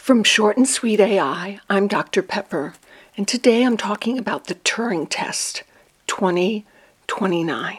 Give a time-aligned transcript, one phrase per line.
[0.00, 2.22] From Short and Sweet AI, I'm Dr.
[2.22, 2.72] Pepper,
[3.18, 5.62] and today I'm talking about the Turing Test
[6.06, 7.78] 2029.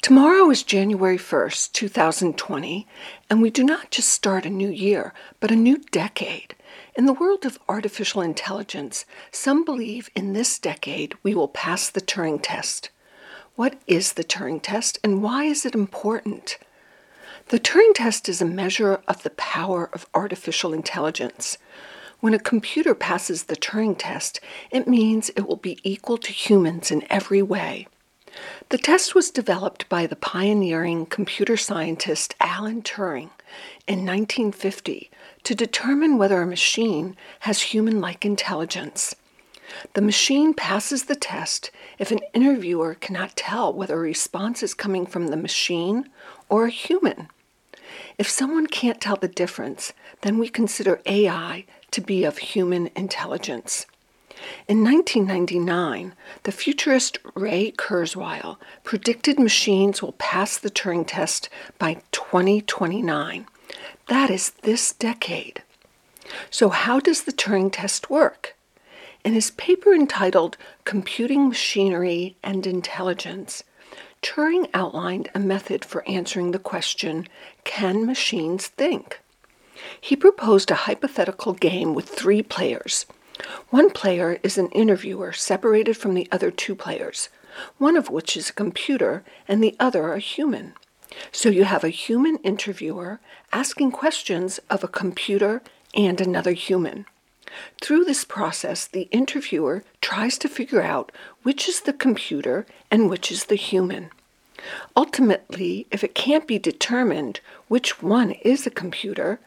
[0.00, 2.86] Tomorrow is January 1st, 2020,
[3.28, 6.54] and we do not just start a new year, but a new decade.
[6.94, 12.00] In the world of artificial intelligence, some believe in this decade we will pass the
[12.00, 12.90] Turing Test.
[13.56, 16.58] What is the Turing Test and why is it important?
[17.50, 21.58] The Turing test is a measure of the power of artificial intelligence.
[22.20, 24.38] When a computer passes the Turing test,
[24.70, 27.88] it means it will be equal to humans in every way.
[28.68, 33.30] The test was developed by the pioneering computer scientist Alan Turing
[33.88, 35.10] in 1950
[35.42, 39.16] to determine whether a machine has human like intelligence.
[39.94, 45.04] The machine passes the test if an interviewer cannot tell whether a response is coming
[45.04, 46.08] from the machine
[46.48, 47.26] or a human.
[48.18, 53.86] If someone can't tell the difference, then we consider AI to be of human intelligence.
[54.68, 63.46] In 1999, the futurist Ray Kurzweil predicted machines will pass the Turing test by 2029.
[64.08, 65.62] That is this decade.
[66.50, 68.56] So, how does the Turing test work?
[69.24, 73.62] In his paper entitled Computing Machinery and Intelligence,
[74.22, 77.26] Turing outlined a method for answering the question
[77.64, 79.20] Can machines think?
[80.00, 83.06] He proposed a hypothetical game with three players.
[83.70, 87.30] One player is an interviewer separated from the other two players,
[87.78, 90.74] one of which is a computer and the other a human.
[91.32, 93.20] So you have a human interviewer
[93.52, 95.62] asking questions of a computer
[95.94, 97.06] and another human.
[97.80, 101.12] Through this process, the interviewer tries to figure out
[101.42, 104.10] which is the computer and which is the human.
[104.96, 109.40] Ultimately, if it can't be determined which one is a computer,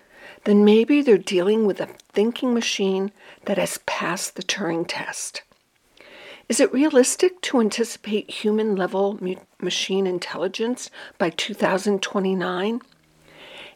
[0.45, 3.11] then maybe they're dealing with a thinking machine
[3.45, 5.43] that has passed the Turing test.
[6.49, 9.17] Is it realistic to anticipate human level
[9.61, 12.81] machine intelligence by 2029?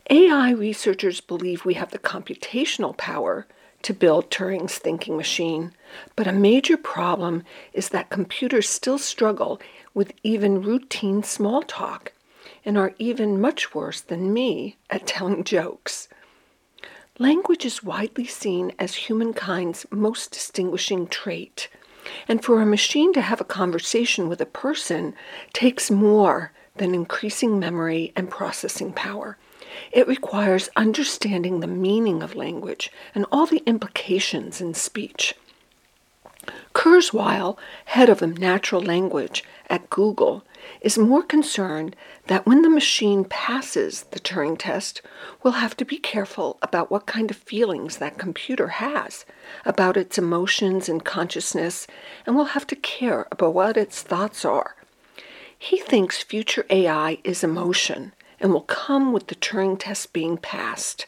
[0.10, 3.48] AI researchers believe we have the computational power
[3.84, 5.74] to build Turing's thinking machine,
[6.16, 7.44] but a major problem
[7.74, 9.60] is that computers still struggle
[9.94, 12.12] with even routine small talk
[12.66, 16.08] and are even much worse than me at telling jokes.
[17.20, 21.68] Language is widely seen as humankind's most distinguishing trait,
[22.28, 25.16] and for a machine to have a conversation with a person
[25.54, 29.38] takes more than increasing memory and processing power.
[29.92, 35.36] It requires understanding the meaning of language and all the implications in speech.
[36.74, 40.44] Kurzweil, head of natural language at Google,
[40.82, 41.96] is more concerned
[42.28, 45.02] that when the machine passes the Turing test,
[45.42, 49.26] we'll have to be careful about what kind of feelings that computer has,
[49.66, 51.88] about its emotions and consciousness,
[52.26, 54.76] and we'll have to care about what its thoughts are.
[55.58, 61.06] He thinks future AI is emotion and will come with the Turing test being passed.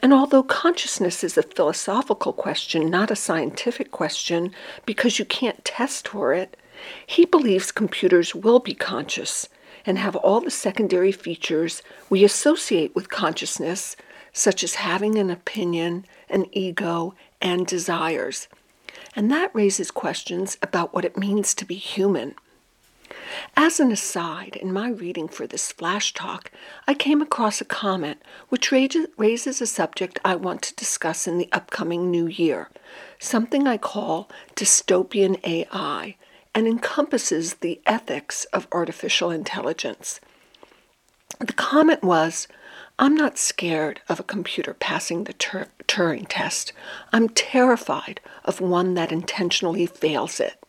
[0.00, 4.52] And although consciousness is a philosophical question, not a scientific question,
[4.84, 6.56] because you can't test for it,
[7.06, 9.48] he believes computers will be conscious
[9.84, 13.96] and have all the secondary features we associate with consciousness,
[14.32, 18.48] such as having an opinion, an ego, and desires.
[19.14, 22.34] And that raises questions about what it means to be human.
[23.56, 26.50] As an aside, in my reading for this flash talk,
[26.86, 31.48] I came across a comment which raises a subject I want to discuss in the
[31.52, 32.68] upcoming new year,
[33.18, 36.16] something I call dystopian AI,
[36.54, 40.20] and encompasses the ethics of artificial intelligence.
[41.38, 42.48] The comment was
[42.98, 46.72] I'm not scared of a computer passing the Tur- Turing test.
[47.12, 50.62] I'm terrified of one that intentionally fails it.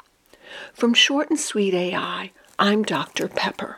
[0.73, 3.27] From Short and Sweet AI, I'm Dr.
[3.27, 3.77] Pepper.